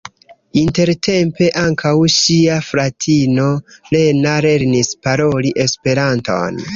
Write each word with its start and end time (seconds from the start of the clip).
Intertempe 0.59 1.49
ankaŭ 1.63 1.91
ŝia 2.13 2.55
fratino 2.69 3.45
Lena 3.97 4.31
lernis 4.47 4.89
paroli 5.09 5.53
Esperanton. 5.65 6.59